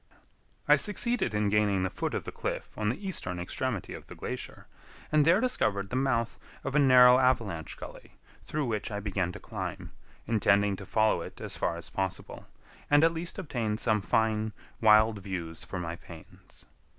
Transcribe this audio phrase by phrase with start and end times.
[0.67, 4.15] I succeeded in gaining the foot of the cliff on the eastern extremity of the
[4.15, 4.65] glacier,
[5.11, 8.17] and there discovered the mouth of a narrow avalanche gully,
[8.47, 9.91] through which I began to climb,
[10.25, 12.47] intending to follow it as far as possible,
[12.89, 16.65] and at least obtain some fine wild views for my pains.